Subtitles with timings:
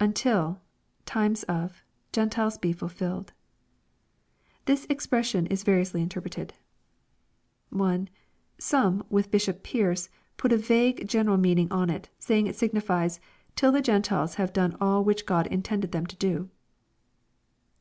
[0.00, 1.84] [UntiL,.time3 of...
[2.10, 3.28] Gentiles he fulfiUed.]
[4.64, 6.54] This expression is va riously interpreted.
[7.70, 8.08] 1.
[8.58, 13.20] Some, with Bishop Pearce, put a vague general meaning on it, and say it signifies"
[13.54, 16.50] till the Gentiles have done all which Q od intended them to do."